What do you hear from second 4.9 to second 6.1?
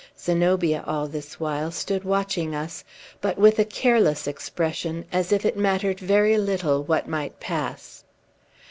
as if it mattered